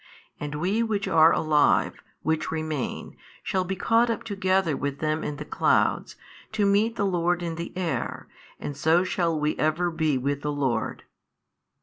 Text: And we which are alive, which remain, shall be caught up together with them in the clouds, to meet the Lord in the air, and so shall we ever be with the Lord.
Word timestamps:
And 0.39 0.55
we 0.55 0.81
which 0.81 1.07
are 1.07 1.31
alive, 1.31 2.01
which 2.23 2.49
remain, 2.51 3.15
shall 3.43 3.63
be 3.63 3.75
caught 3.75 4.09
up 4.09 4.23
together 4.23 4.75
with 4.75 4.97
them 4.97 5.23
in 5.23 5.35
the 5.35 5.45
clouds, 5.45 6.15
to 6.53 6.65
meet 6.65 6.95
the 6.95 7.05
Lord 7.05 7.43
in 7.43 7.53
the 7.53 7.71
air, 7.77 8.27
and 8.59 8.75
so 8.75 9.03
shall 9.03 9.39
we 9.39 9.55
ever 9.59 9.91
be 9.91 10.17
with 10.17 10.41
the 10.41 10.51
Lord. 10.51 11.03